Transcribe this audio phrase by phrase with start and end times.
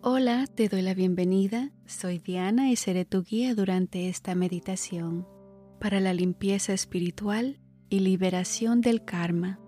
[0.00, 1.72] Hola, te doy la bienvenida.
[1.84, 5.26] Soy Diana y seré tu guía durante esta meditación
[5.80, 7.58] para la limpieza espiritual
[7.88, 9.58] y liberación del karma.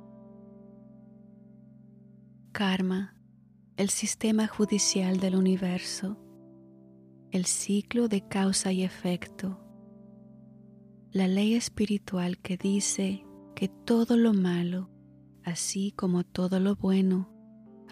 [2.53, 3.17] Karma,
[3.77, 6.17] el sistema judicial del universo,
[7.33, 9.59] el ciclo de causa y efecto,
[11.11, 13.27] la ley espiritual que dice
[13.57, 14.91] que todo lo malo,
[15.43, 17.33] así como todo lo bueno,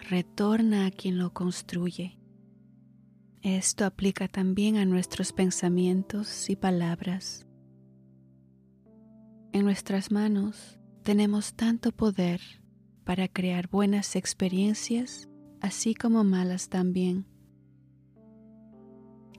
[0.09, 2.18] retorna a quien lo construye.
[3.41, 7.47] Esto aplica también a nuestros pensamientos y palabras.
[9.53, 12.41] En nuestras manos tenemos tanto poder
[13.05, 15.29] para crear buenas experiencias,
[15.61, 17.25] así como malas también.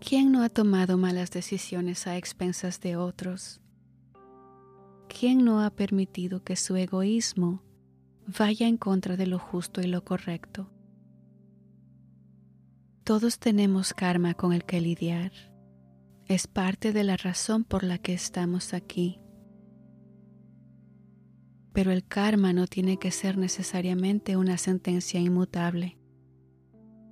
[0.01, 3.60] ¿Quién no ha tomado malas decisiones a expensas de otros?
[5.10, 7.62] ¿Quién no ha permitido que su egoísmo
[8.38, 10.70] vaya en contra de lo justo y lo correcto?
[13.04, 15.32] Todos tenemos karma con el que lidiar.
[16.26, 19.20] Es parte de la razón por la que estamos aquí.
[21.73, 25.98] Pero el karma no tiene que ser necesariamente una sentencia inmutable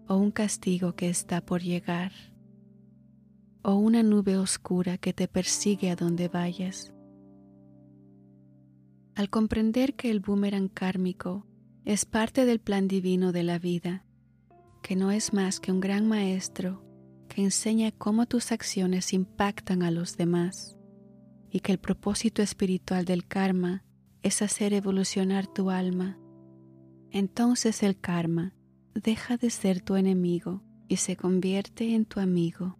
[0.08, 2.12] o un castigo que está por llegar
[3.62, 6.92] o una nube oscura que te persigue a donde vayas.
[9.14, 11.46] Al comprender que el boomerang kármico
[11.84, 14.06] es parte del plan divino de la vida,
[14.82, 16.84] que no es más que un gran maestro
[17.28, 20.76] que enseña cómo tus acciones impactan a los demás
[21.50, 23.84] y que el propósito espiritual del karma
[24.22, 26.18] es hacer evolucionar tu alma,
[27.10, 28.54] entonces el karma
[28.94, 32.78] deja de ser tu enemigo y se convierte en tu amigo.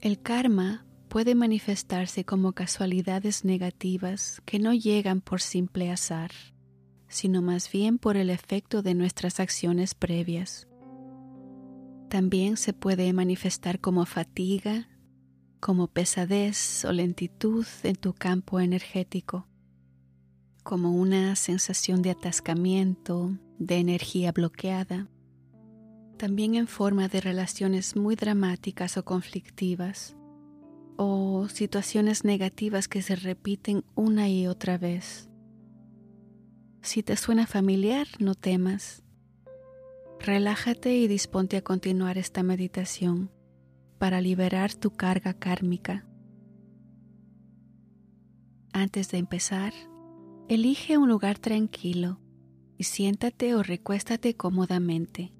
[0.00, 6.30] El karma puede manifestarse como casualidades negativas que no llegan por simple azar
[7.10, 10.68] sino más bien por el efecto de nuestras acciones previas.
[12.08, 14.88] También se puede manifestar como fatiga,
[15.58, 19.46] como pesadez o lentitud en tu campo energético,
[20.62, 25.08] como una sensación de atascamiento, de energía bloqueada,
[26.16, 30.16] también en forma de relaciones muy dramáticas o conflictivas,
[30.96, 35.29] o situaciones negativas que se repiten una y otra vez
[36.82, 39.02] si te suena familiar, no temas.
[40.18, 43.30] Relájate y disponte a continuar esta meditación
[43.98, 46.06] para liberar tu carga kármica.
[48.72, 49.72] Antes de empezar,
[50.48, 52.20] elige un lugar tranquilo
[52.78, 55.32] y siéntate o recuéstate cómodamente.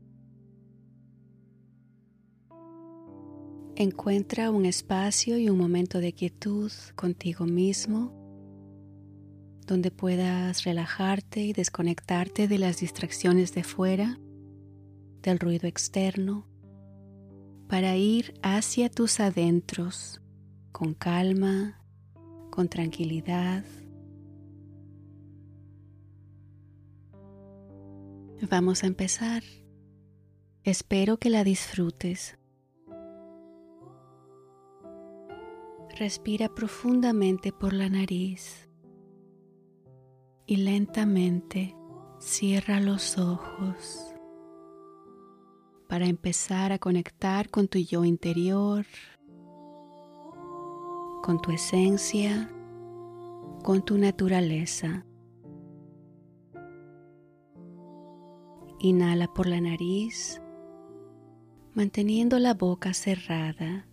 [3.77, 8.20] Encuentra un espacio y un momento de quietud contigo mismo
[9.71, 14.19] donde puedas relajarte y desconectarte de las distracciones de fuera,
[15.23, 16.45] del ruido externo,
[17.69, 20.21] para ir hacia tus adentros
[20.73, 21.81] con calma,
[22.51, 23.65] con tranquilidad.
[28.51, 29.45] Vamos a empezar.
[30.65, 32.37] Espero que la disfrutes.
[35.97, 38.70] Respira profundamente por la nariz
[40.51, 41.77] y lentamente
[42.19, 44.13] cierra los ojos
[45.89, 48.85] para empezar a conectar con tu yo interior,
[51.23, 52.51] con tu esencia,
[53.63, 55.07] con tu naturaleza.
[58.81, 60.43] Inhala por la nariz,
[61.75, 63.87] manteniendo la boca cerrada.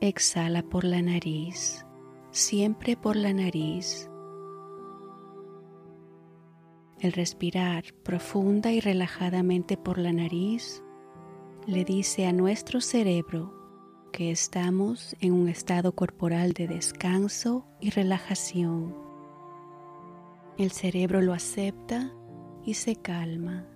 [0.00, 1.84] Exhala por la nariz,
[2.30, 4.08] siempre por la nariz
[7.00, 10.82] el respirar profunda y relajadamente por la nariz
[11.66, 13.52] le dice a nuestro cerebro
[14.12, 18.96] que estamos en un estado corporal de descanso y relajación.
[20.56, 22.12] El cerebro lo acepta
[22.64, 23.66] y se calma.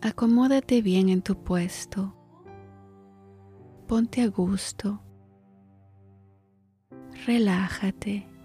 [0.00, 2.14] Acomódate bien en tu puesto.
[3.86, 5.02] Ponte a gusto.
[7.26, 8.37] Relájate.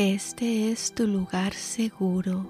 [0.00, 2.46] Este es tu lugar seguro.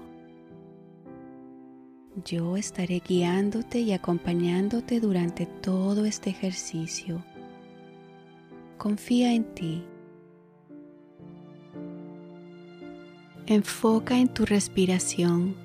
[2.23, 7.25] Yo estaré guiándote y acompañándote durante todo este ejercicio.
[8.77, 9.83] Confía en ti.
[13.47, 15.55] Enfoca en tu respiración.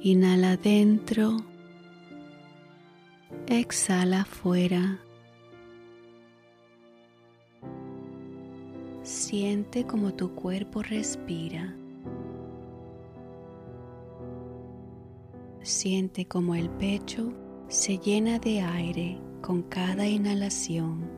[0.00, 1.36] Inhala dentro.
[3.48, 4.98] Exhala afuera.
[9.08, 11.74] Siente como tu cuerpo respira.
[15.62, 17.32] Siente como el pecho
[17.68, 21.10] se llena de aire con cada inhalación.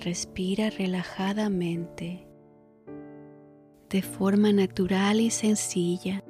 [0.00, 2.26] Respira relajadamente,
[3.88, 6.24] de forma natural y sencilla.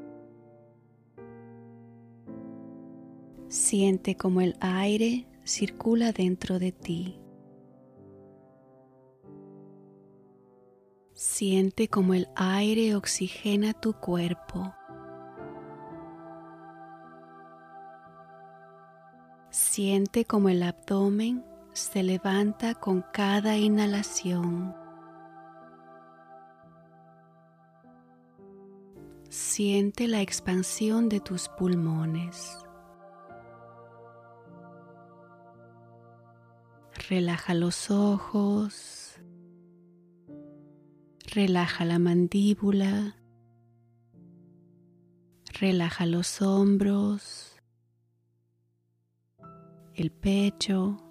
[3.49, 7.19] Siente como el aire circula dentro de ti.
[11.15, 14.75] Siente como el aire oxigena tu cuerpo.
[19.51, 24.75] Siente como el abdomen se levanta con cada inhalación.
[29.29, 32.59] Siente la expansión de tus pulmones.
[37.13, 39.21] Relaja los ojos.
[41.35, 43.17] Relaja la mandíbula.
[45.61, 47.55] Relaja los hombros.
[49.93, 51.05] El pecho.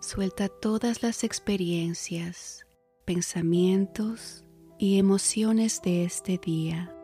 [0.00, 2.66] Suelta todas las experiencias,
[3.04, 4.46] pensamientos
[4.78, 6.95] y emociones de este día.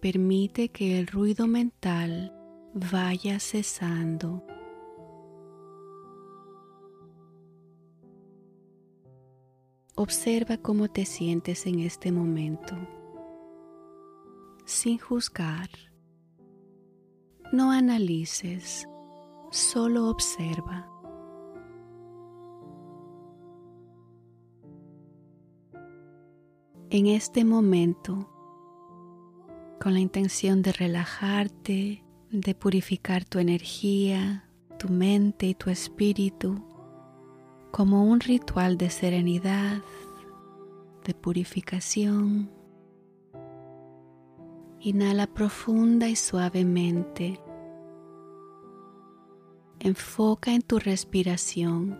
[0.00, 2.32] Permite que el ruido mental
[2.74, 4.42] vaya cesando.
[9.96, 12.74] Observa cómo te sientes en este momento,
[14.64, 15.68] sin juzgar.
[17.52, 18.88] No analices,
[19.50, 20.88] solo observa.
[26.88, 28.39] En este momento,
[29.80, 34.44] con la intención de relajarte, de purificar tu energía,
[34.78, 36.62] tu mente y tu espíritu
[37.70, 39.80] como un ritual de serenidad,
[41.04, 42.50] de purificación.
[44.80, 47.40] Inhala profunda y suavemente.
[49.78, 51.98] Enfoca en tu respiración.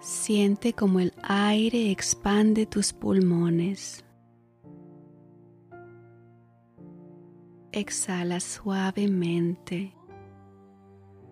[0.00, 4.04] Siente como el aire expande tus pulmones.
[7.72, 9.94] Exhala suavemente,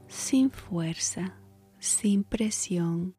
[0.09, 1.37] sin fuerza,
[1.79, 3.15] sin presión.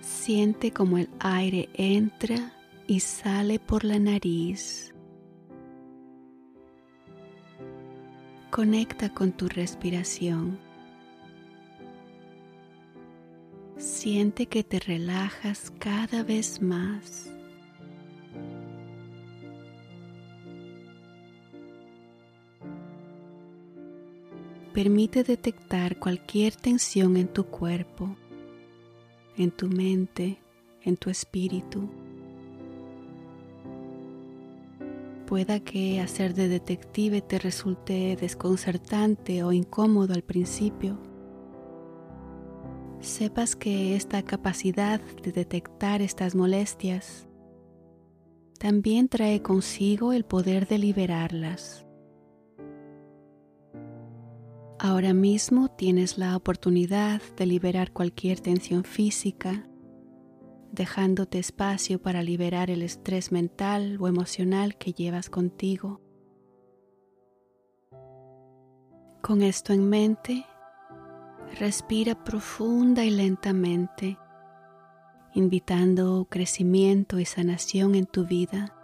[0.00, 2.52] Siente como el aire entra
[2.86, 4.94] y sale por la nariz.
[8.50, 10.58] Conecta con tu respiración.
[13.78, 17.33] Siente que te relajas cada vez más.
[24.74, 28.16] Permite detectar cualquier tensión en tu cuerpo,
[29.36, 30.38] en tu mente,
[30.82, 31.88] en tu espíritu.
[35.26, 40.98] Pueda que hacer de detective te resulte desconcertante o incómodo al principio.
[42.98, 47.28] Sepas que esta capacidad de detectar estas molestias
[48.58, 51.83] también trae consigo el poder de liberarlas.
[54.84, 59.66] Ahora mismo tienes la oportunidad de liberar cualquier tensión física,
[60.72, 66.02] dejándote espacio para liberar el estrés mental o emocional que llevas contigo.
[69.22, 70.44] Con esto en mente,
[71.58, 74.18] respira profunda y lentamente,
[75.32, 78.83] invitando crecimiento y sanación en tu vida.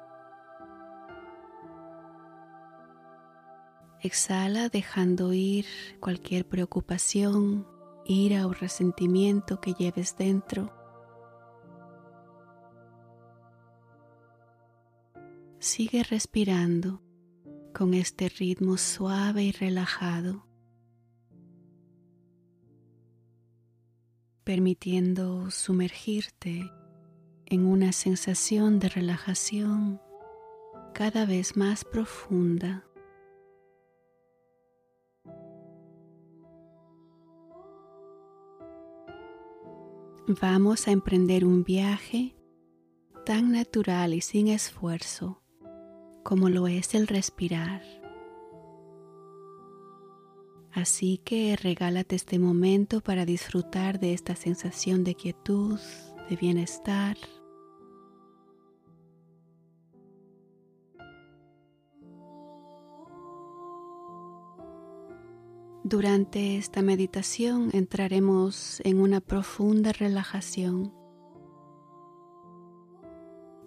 [4.02, 5.66] Exhala dejando ir
[6.00, 7.66] cualquier preocupación,
[8.07, 10.73] ira o resentimiento que lleves dentro.
[15.59, 17.02] Sigue respirando
[17.75, 20.47] con este ritmo suave y relajado,
[24.45, 26.73] permitiendo sumergirte
[27.45, 30.00] en una sensación de relajación
[30.95, 32.90] cada vez más profunda.
[40.29, 42.37] Vamos a emprender un viaje
[43.25, 45.43] tan natural y sin esfuerzo
[46.23, 47.83] como lo es el respirar.
[50.73, 55.81] Así que regálate este momento para disfrutar de esta sensación de quietud,
[56.29, 57.17] de bienestar,
[65.83, 70.93] Durante esta meditación entraremos en una profunda relajación.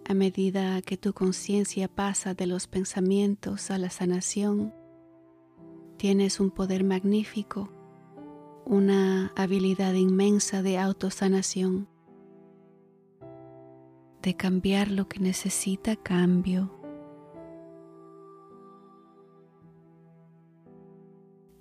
[0.08, 4.76] A medida que tu conciencia pasa de los pensamientos a la sanación,
[5.98, 7.72] tienes un poder magnífico,
[8.64, 11.88] una habilidad inmensa de autosanación,
[14.22, 16.83] de cambiar lo que necesita cambio.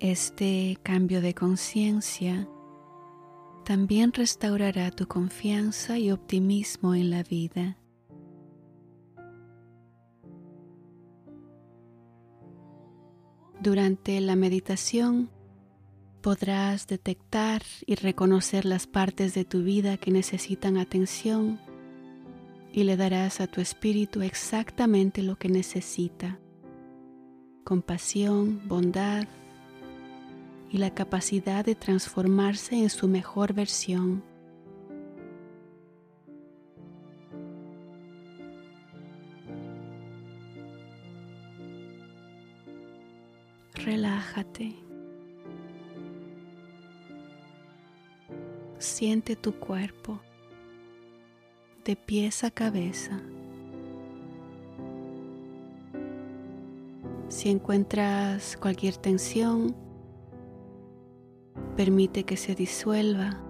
[0.03, 2.45] Este cambio de conciencia
[3.63, 7.77] también restaurará tu confianza y optimismo en la vida.
[13.61, 15.29] Durante la meditación
[16.19, 21.61] podrás detectar y reconocer las partes de tu vida que necesitan atención
[22.73, 26.41] y le darás a tu espíritu exactamente lo que necesita.
[27.63, 29.29] Compasión, bondad
[30.73, 34.23] y la capacidad de transformarse en su mejor versión.
[43.83, 44.75] relájate.
[48.77, 50.19] Siente tu cuerpo
[51.85, 53.19] de pies a cabeza.
[57.27, 59.75] Si encuentras cualquier tensión,
[61.75, 63.41] permite que se disuelva.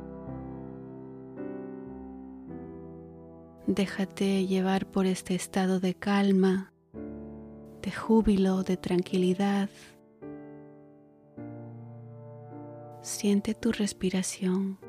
[3.67, 6.73] Déjate llevar por este estado de calma,
[7.81, 9.69] de júbilo, de tranquilidad.
[13.01, 14.79] Siente tu respiración.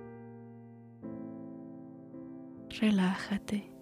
[2.80, 3.73] Relájate.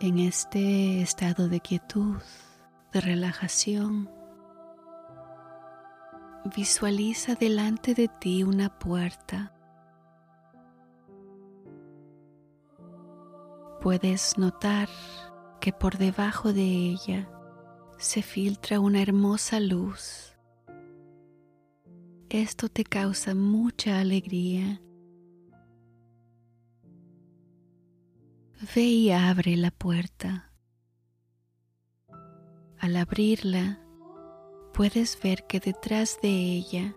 [0.00, 2.16] En este estado de quietud,
[2.92, 4.10] de relajación,
[6.56, 9.52] visualiza delante de ti una puerta
[13.80, 14.88] puedes notar
[15.60, 17.28] que por debajo de ella
[17.98, 20.36] se filtra una hermosa luz.
[22.28, 24.82] Esto te causa mucha alegría.
[28.74, 30.52] Ve y abre la puerta.
[32.78, 33.80] Al abrirla,
[34.72, 36.96] puedes ver que detrás de ella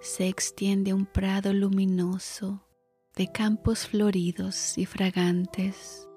[0.00, 2.66] se extiende un prado luminoso
[3.16, 6.08] de campos floridos y fragantes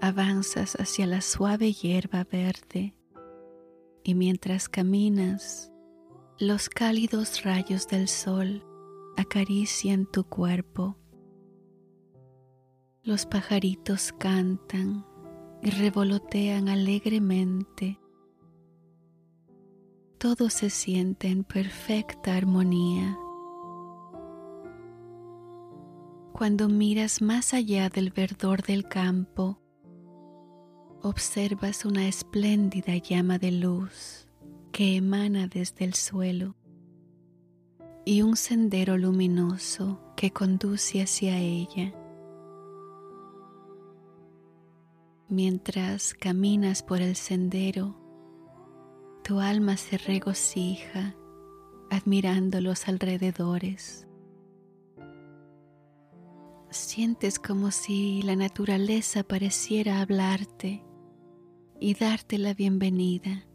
[0.00, 2.94] avanzas hacia la suave hierba verde
[4.02, 5.72] y mientras caminas,
[6.38, 8.64] los cálidos rayos del sol
[9.16, 10.96] acarician tu cuerpo.
[13.06, 15.06] Los pajaritos cantan
[15.62, 18.00] y revolotean alegremente.
[20.18, 23.16] Todo se siente en perfecta armonía.
[26.32, 29.60] Cuando miras más allá del verdor del campo,
[31.00, 34.26] observas una espléndida llama de luz
[34.72, 36.56] que emana desde el suelo
[38.04, 41.94] y un sendero luminoso que conduce hacia ella.
[45.28, 47.96] Mientras caminas por el sendero,
[49.24, 51.16] tu alma se regocija
[51.90, 54.06] admirando los alrededores.
[56.70, 60.84] Sientes como si la naturaleza pareciera hablarte
[61.80, 63.48] y darte la bienvenida.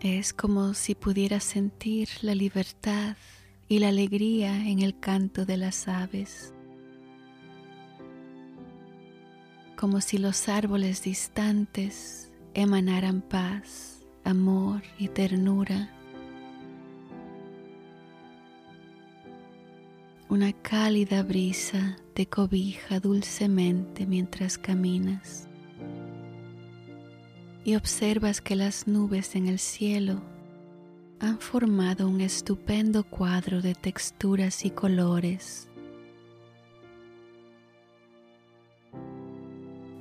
[0.00, 3.16] Es como si pudieras sentir la libertad
[3.66, 6.52] y la alegría en el canto de las aves,
[9.76, 15.90] como si los árboles distantes emanaran paz, amor y ternura.
[20.28, 25.48] Una cálida brisa te cobija dulcemente mientras caminas
[27.66, 30.22] y observas que las nubes en el cielo
[31.18, 35.68] han formado un estupendo cuadro de texturas y colores.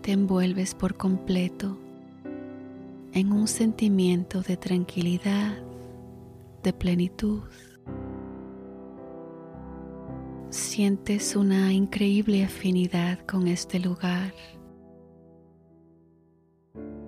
[0.05, 1.79] Te envuelves por completo
[3.11, 5.57] en un sentimiento de tranquilidad,
[6.61, 7.41] de plenitud
[10.51, 14.31] sientes una increíble afinidad con este lugar.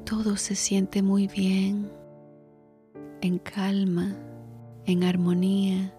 [0.03, 1.91] Todo se siente muy bien,
[3.21, 4.15] en calma,
[4.85, 5.93] en armonía.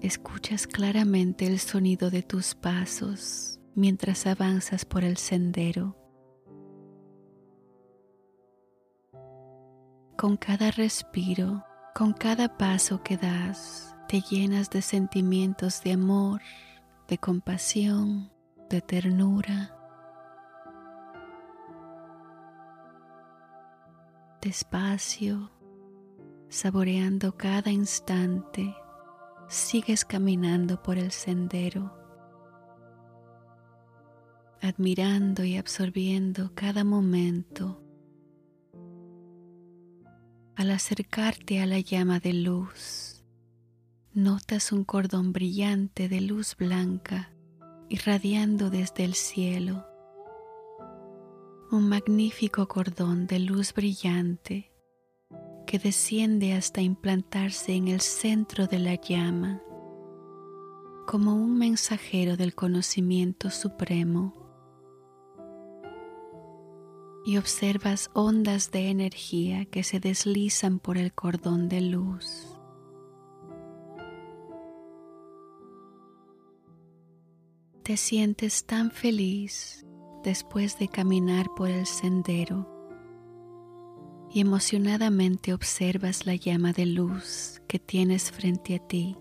[0.00, 5.96] Escuchas claramente el sonido de tus pasos mientras avanzas por el sendero.
[10.16, 11.64] Con cada respiro,
[11.94, 16.40] con cada paso que das, te llenas de sentimientos de amor,
[17.08, 18.32] de compasión,
[18.68, 19.76] de ternura.
[24.40, 25.50] Despacio,
[26.48, 28.74] saboreando cada instante,
[29.48, 32.01] sigues caminando por el sendero,
[34.62, 37.82] admirando y absorbiendo cada momento.
[40.54, 43.24] Al acercarte a la llama de luz,
[44.14, 47.32] notas un cordón brillante de luz blanca
[47.88, 49.84] irradiando desde el cielo,
[51.72, 54.72] un magnífico cordón de luz brillante
[55.66, 59.60] que desciende hasta implantarse en el centro de la llama,
[61.08, 64.41] como un mensajero del conocimiento supremo.
[67.24, 72.58] Y observas ondas de energía que se deslizan por el cordón de luz.
[77.84, 79.86] Te sientes tan feliz
[80.22, 82.68] después de caminar por el sendero
[84.34, 89.16] y emocionadamente observas la llama de luz que tienes frente a ti.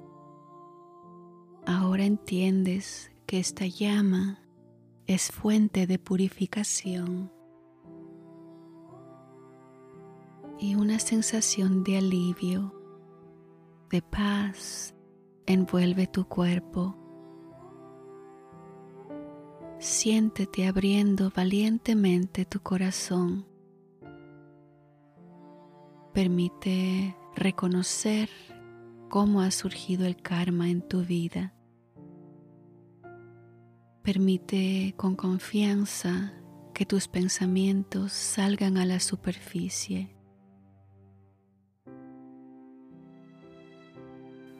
[1.65, 4.41] Ahora entiendes que esta llama
[5.07, 7.31] es fuente de purificación
[10.61, 12.73] y una sensación de alivio,
[13.89, 14.95] de paz
[15.45, 16.95] envuelve tu cuerpo.
[19.79, 23.51] Siéntete abriendo valientemente tu corazón
[26.13, 28.29] Permite reconocer
[29.09, 31.53] cómo ha surgido el karma en tu vida.
[34.03, 36.33] Permite con confianza
[36.73, 40.13] que tus pensamientos salgan a la superficie.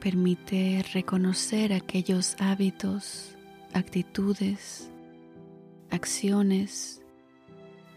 [0.02, 3.36] Permite reconocer aquellos hábitos,
[3.72, 4.90] actitudes,
[5.90, 7.00] acciones,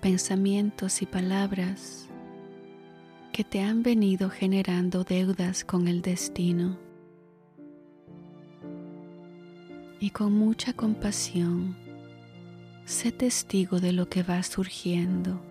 [0.01, 2.07] pensamientos y palabras
[3.33, 6.77] que te han venido generando deudas con el destino.
[9.99, 11.75] Y con mucha compasión,
[12.85, 15.41] sé testigo de lo que va surgiendo,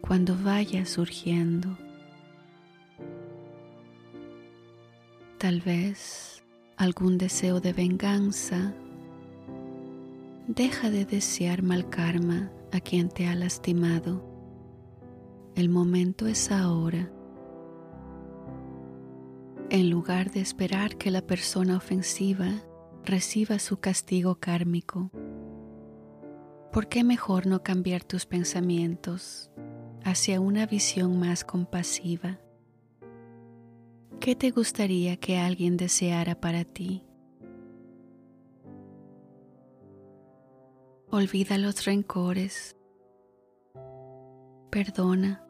[0.00, 1.83] cuando vaya surgiendo.
[5.38, 6.42] Tal vez
[6.76, 8.74] algún deseo de venganza.
[10.46, 14.34] Deja de desear mal karma a quien te ha lastimado
[15.54, 17.08] el momento es ahora.
[19.70, 22.48] En lugar de esperar que la persona ofensiva
[23.04, 25.12] reciba su castigo kármico,
[26.72, 29.50] ¿por qué mejor no cambiar tus pensamientos
[30.02, 32.40] hacia una visión más compasiva?
[34.20, 37.04] ¿Qué te gustaría que alguien deseara para ti?
[41.10, 42.76] Olvida los rencores.
[44.70, 45.44] Perdona.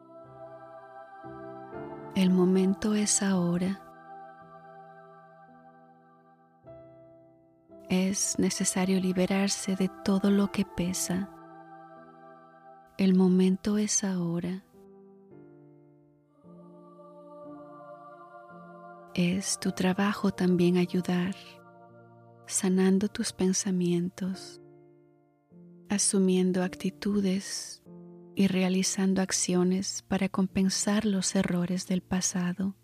[2.15, 3.81] El momento es ahora.
[7.89, 11.29] Es necesario liberarse de todo lo que pesa.
[12.97, 14.63] El momento es ahora.
[19.17, 21.35] Es tu trabajo también ayudar,
[22.47, 24.61] sanando tus pensamientos,
[25.87, 27.81] asumiendo actitudes
[28.35, 32.75] y realizando acciones para compensar los errores del pasado.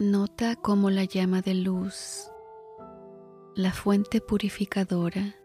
[0.00, 2.28] Nota cómo la llama de luz,
[3.54, 5.36] la fuente purificadora,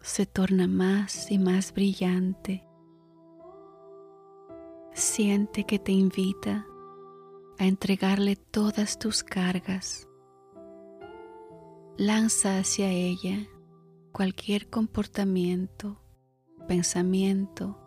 [0.00, 2.64] se torna más y más brillante.
[4.96, 6.66] Siente que te invita
[7.58, 10.08] a entregarle todas tus cargas.
[11.98, 13.46] Lanza hacia ella
[14.10, 16.00] cualquier comportamiento,
[16.66, 17.78] pensamiento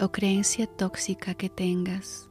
[0.00, 2.30] o creencia tóxica que tengas.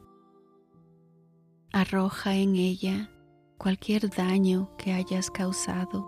[1.71, 3.11] Arroja en ella
[3.59, 6.07] cualquier daño que hayas causado.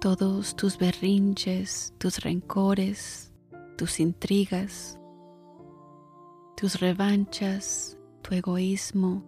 [0.00, 3.34] Todos tus berrinches, tus rencores,
[3.76, 5.00] tus intrigas,
[6.56, 9.24] tus revanchas, tu egoísmo,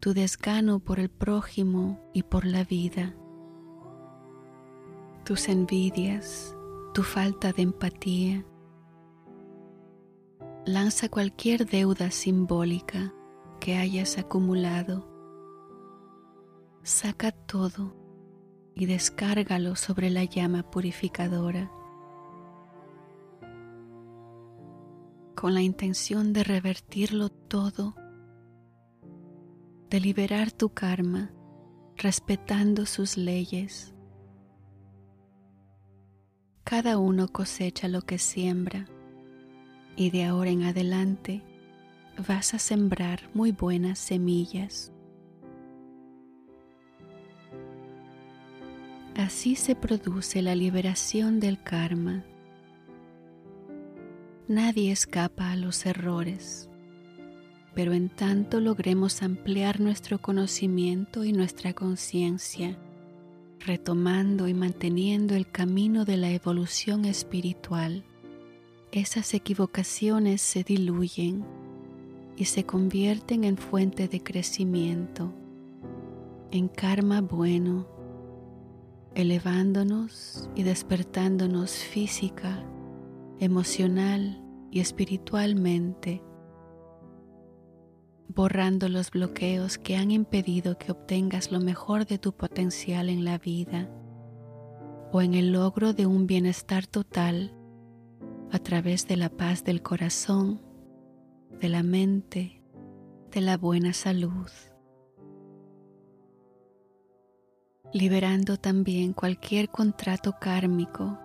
[0.00, 3.14] tu desgano por el prójimo y por la vida
[5.30, 6.56] tus envidias,
[6.92, 8.44] tu falta de empatía,
[10.66, 13.14] lanza cualquier deuda simbólica
[13.60, 15.06] que hayas acumulado.
[16.82, 17.94] Saca todo
[18.74, 21.70] y descárgalo sobre la llama purificadora
[25.40, 27.94] con la intención de revertirlo todo,
[29.88, 31.32] de liberar tu karma
[31.96, 33.94] respetando sus leyes.
[36.62, 38.84] Cada uno cosecha lo que siembra
[39.96, 41.42] y de ahora en adelante
[42.28, 44.92] vas a sembrar muy buenas semillas.
[49.16, 52.26] Así se produce la liberación del karma.
[54.50, 56.68] Nadie escapa a los errores,
[57.72, 62.76] pero en tanto logremos ampliar nuestro conocimiento y nuestra conciencia,
[63.60, 68.02] retomando y manteniendo el camino de la evolución espiritual,
[68.90, 71.44] esas equivocaciones se diluyen
[72.36, 75.32] y se convierten en fuente de crecimiento,
[76.50, 77.86] en karma bueno,
[79.14, 82.64] elevándonos y despertándonos física,
[83.40, 86.22] emocional y espiritualmente,
[88.28, 93.38] borrando los bloqueos que han impedido que obtengas lo mejor de tu potencial en la
[93.38, 93.90] vida
[95.10, 97.52] o en el logro de un bienestar total
[98.52, 100.60] a través de la paz del corazón,
[101.60, 102.62] de la mente,
[103.32, 104.50] de la buena salud.
[107.92, 111.18] Liberando también cualquier contrato kármico,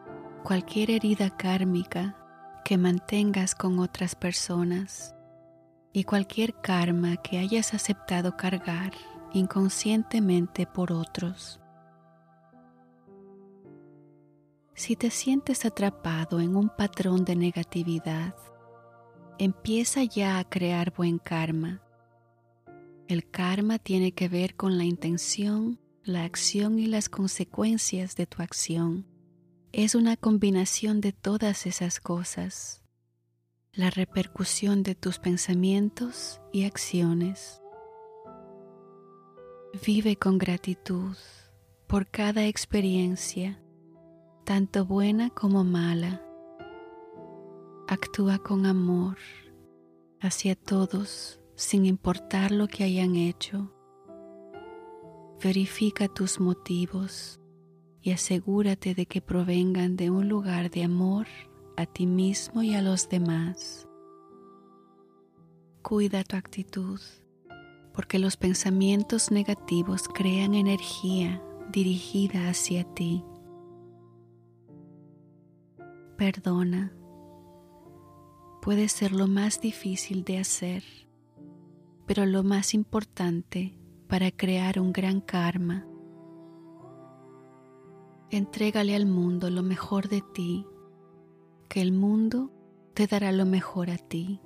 [0.45, 2.15] cualquier herida kármica
[2.63, 5.15] que mantengas con otras personas
[5.91, 8.93] y cualquier karma que hayas aceptado cargar
[9.33, 11.59] inconscientemente por otros.
[14.75, 18.35] Si te sientes atrapado en un patrón de negatividad,
[19.39, 21.81] empieza ya a crear buen karma.
[23.07, 28.43] El karma tiene que ver con la intención, la acción y las consecuencias de tu
[28.43, 29.14] acción.
[29.77, 32.81] Es una combinación de todas esas cosas.
[33.73, 37.61] La repercusión de tus pensamientos y acciones.
[39.85, 41.17] Vive con gratitud
[41.87, 43.61] por cada experiencia
[44.45, 46.25] tanto buena como mala.
[47.89, 49.17] Actúa con amor
[50.21, 53.73] hacia todos sin importar lo que hayan hecho.
[55.43, 57.41] Verifica tus motivos
[58.05, 61.27] y asegúrate de que provengan de un lugar de amor
[61.75, 63.89] a ti mismo y a los demás.
[65.81, 67.01] Cuida tu actitud,
[67.93, 73.25] porque los pensamientos negativos crean energía dirigida hacia ti
[76.17, 76.93] Perdona.
[78.61, 80.83] Puede ser lo más difícil de hacer,
[82.05, 85.85] pero lo más importante para crear un gran karma.
[88.35, 90.65] Entrégale al mundo lo mejor de ti,
[91.69, 92.51] que el mundo
[92.93, 94.41] te dará lo mejor a ti.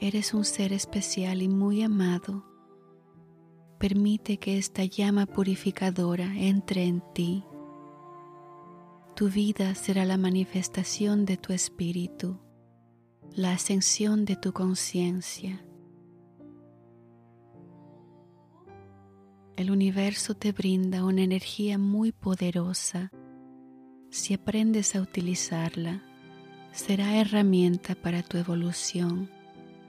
[0.00, 2.44] Eres un ser especial y muy amado.
[3.78, 7.44] Permite que esta llama purificadora entre en ti
[9.20, 12.40] tu vida será la manifestación de tu espíritu,
[13.32, 15.62] la ascensión de tu conciencia.
[19.60, 23.10] El universo te brinda una energía muy poderosa.
[24.08, 26.02] Si aprendes a utilizarla,
[26.72, 29.28] será herramienta para tu evolución,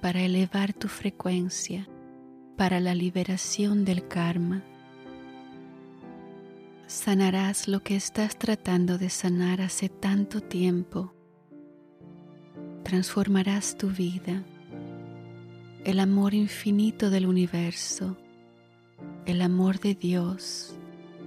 [0.02, 1.88] para elevar tu frecuencia,
[2.58, 4.62] para la liberación del karma
[6.88, 11.14] sanarás lo que estás tratando de sanar hace tanto tiempo.
[12.84, 14.44] Transformarás tu vida.
[15.86, 18.18] El amor infinito del universo,
[19.26, 20.76] el amor de Dios,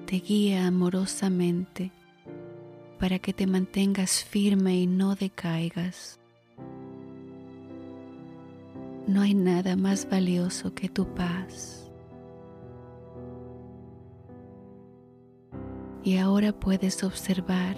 [0.06, 1.92] te guía amorosamente
[2.98, 6.18] para que te mantengas firme y no decaigas.
[9.06, 11.84] No hay nada más valioso que tu paz.
[16.04, 17.76] y ahora puedes observar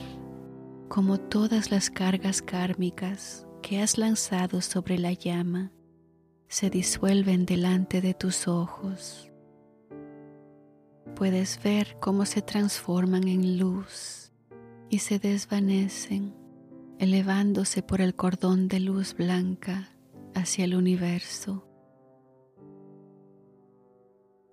[0.88, 5.70] cómo todas las cargas kármicas que has lanzado sobre la llama
[6.48, 9.30] se disuelven delante de tus ojos
[11.16, 14.30] puedes ver cómo se transforman en luz
[14.90, 16.36] y se desvanecen,
[16.98, 19.88] elevándose por el cordón de luz blanca
[20.34, 21.66] hacia el universo.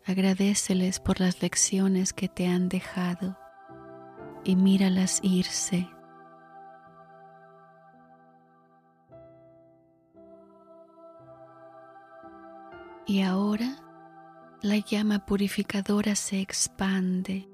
[0.05, 3.37] Agradeceles por las lecciones que te han dejado
[4.45, 5.89] y míralas irse.
[13.05, 13.82] Y ahora
[14.63, 17.49] la llama purificadora se expande,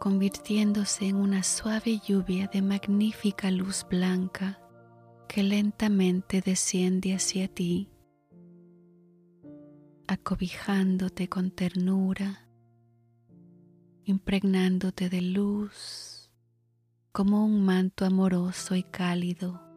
[0.00, 4.60] convirtiéndose en una suave lluvia de magnífica luz blanca
[5.28, 7.92] que lentamente desciende hacia ti,
[10.08, 12.48] acobijándote con ternura,
[14.02, 16.28] impregnándote de luz
[17.12, 19.67] como un manto amoroso y cálido.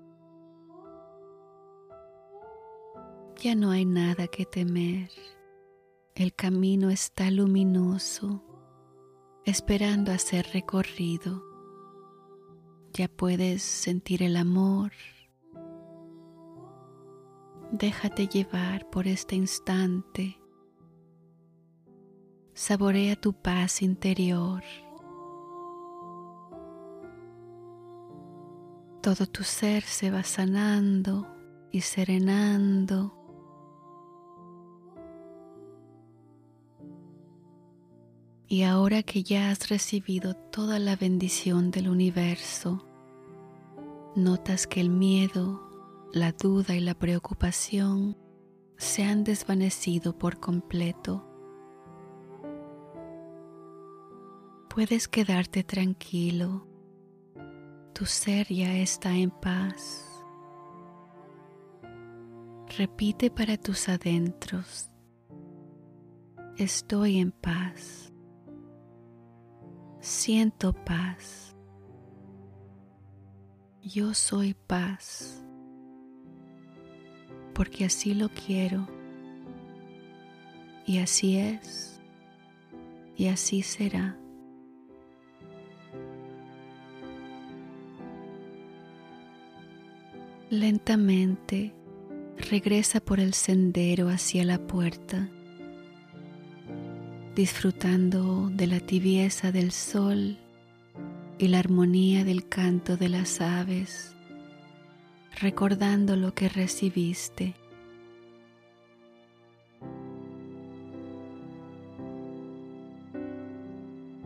[3.43, 5.09] Ya no hay nada que temer.
[6.13, 8.43] El camino está luminoso,
[9.45, 11.41] esperando a ser recorrido.
[12.93, 14.91] Ya puedes sentir el amor.
[17.71, 20.39] Déjate llevar por este instante.
[22.53, 24.61] Saborea tu paz interior.
[29.01, 31.27] Todo tu ser se va sanando
[31.71, 33.20] y serenando
[38.51, 42.85] Y ahora que ya has recibido toda la bendición del universo,
[44.13, 45.61] notas que el miedo,
[46.11, 48.17] la duda y la preocupación
[48.75, 51.25] se han desvanecido por completo.
[54.67, 56.67] Puedes quedarte tranquilo,
[57.93, 60.25] tu ser ya está en paz.
[62.77, 64.89] Repite para tus adentros,
[66.57, 68.10] estoy en paz
[70.01, 71.55] siento paz.
[73.83, 75.43] Yo soy paz,
[77.53, 78.87] porque así lo quiero,
[80.85, 81.99] y así es,
[83.15, 84.17] y así será.
[90.49, 91.73] Lentamente
[92.37, 95.29] regresa por el sendero hacia la puerta
[97.35, 100.37] disfrutando de la tibieza del sol
[101.37, 104.15] y la armonía del canto de las aves,
[105.39, 107.55] recordando lo que recibiste.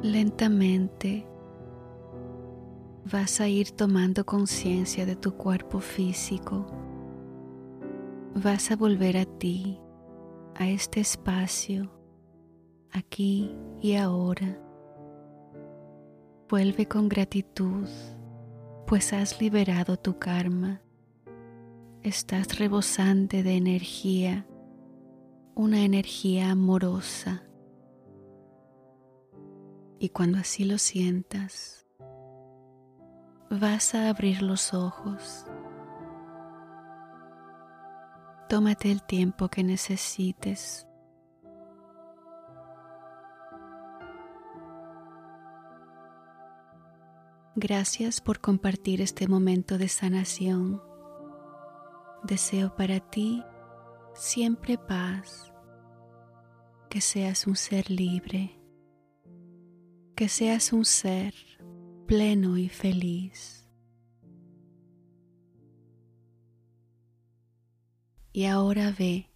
[0.01, 1.25] Lentamente
[3.11, 6.65] vas a ir tomando conciencia de tu cuerpo físico.
[8.33, 9.79] Vas a volver a ti,
[10.55, 11.94] a este espacio
[12.95, 14.57] aquí y ahora.
[16.49, 17.87] Vuelve con gratitud,
[18.87, 20.81] pues has liberado tu karma.
[22.01, 24.47] Estás rebosante de energía,
[25.55, 27.43] una energía amorosa.
[29.99, 31.87] Y cuando así lo sientas,
[33.49, 35.45] vas a abrir los ojos.
[38.47, 40.87] Tómate el tiempo que necesites
[47.57, 50.81] Gracias por compartir este momento de sanación.
[52.23, 53.41] Deseo para ti
[54.13, 55.53] siempre paz,
[56.89, 58.59] que seas un ser libre,
[60.17, 61.33] que seas un ser
[62.05, 63.69] pleno y feliz.
[68.33, 69.31] Y ahora ve,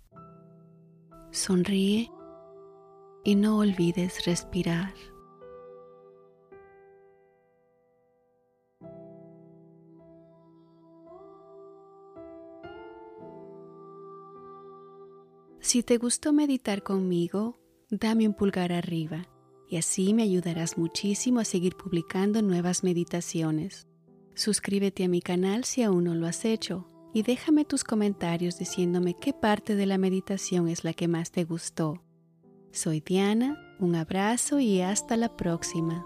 [1.31, 2.11] sonríe
[3.23, 4.93] y no olvides respirar.
[15.69, 17.59] Si te gustó meditar conmigo,
[17.91, 19.27] dame un pulgar arriba
[19.69, 23.87] y así me ayudarás muchísimo a seguir publicando nuevas meditaciones.
[24.33, 29.13] Suscríbete a mi canal si aún no lo has hecho y déjame tus comentarios diciéndome
[29.13, 32.01] qué parte de la meditación es la que más te gustó.
[32.71, 36.03] Soy Diana, un abrazo y hasta la próxima.